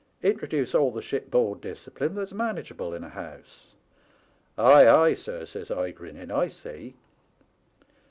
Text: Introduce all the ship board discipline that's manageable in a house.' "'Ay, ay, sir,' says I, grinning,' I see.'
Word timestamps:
Introduce 0.23 0.73
all 0.73 0.89
the 0.89 0.99
ship 1.03 1.29
board 1.29 1.61
discipline 1.61 2.15
that's 2.15 2.31
manageable 2.33 2.91
in 2.95 3.03
a 3.03 3.09
house.' 3.09 3.67
"'Ay, 4.57 4.87
ay, 4.89 5.13
sir,' 5.13 5.45
says 5.45 5.69
I, 5.69 5.91
grinning,' 5.91 6.31
I 6.31 6.47
see.' 6.47 6.95